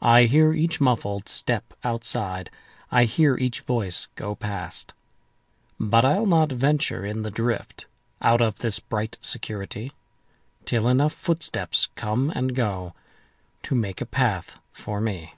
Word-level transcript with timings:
I 0.00 0.24
hear 0.24 0.54
each 0.54 0.80
muffled 0.80 1.28
step 1.28 1.74
outside,I 1.84 3.04
hear 3.04 3.36
each 3.36 3.60
voice 3.60 4.08
go 4.14 4.34
past. 4.34 4.94
But 5.78 6.02
I'll 6.02 6.24
not 6.24 6.50
venture 6.50 7.04
in 7.04 7.24
the 7.24 7.30
driftOut 7.30 7.84
of 8.22 8.60
this 8.60 8.80
bright 8.80 9.18
security, 9.20 9.92
Till 10.64 10.88
enough 10.88 11.12
footsteps 11.12 11.88
come 11.94 12.30
and 12.34 12.56
goTo 12.56 12.92
make 13.72 14.00
a 14.00 14.06
path 14.06 14.58
for 14.72 14.98
me. 14.98 15.34